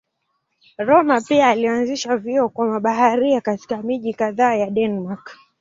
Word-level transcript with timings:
Rømer 0.87 1.23
pia 1.27 1.47
alianzisha 1.49 2.17
vyuo 2.17 2.49
kwa 2.49 2.67
mabaharia 2.67 3.41
katika 3.41 3.77
miji 3.81 4.13
kadhaa 4.13 4.55
ya 4.55 4.69
Denmark. 4.69 5.37